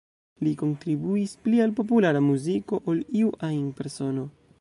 Li 0.45 0.51
kontribuis 0.59 1.35
pli 1.47 1.61
al 1.65 1.75
populara 1.79 2.23
muziko 2.29 2.81
ol 2.93 3.05
iu 3.21 3.31
ajn 3.49 3.69
persono. 3.83 4.27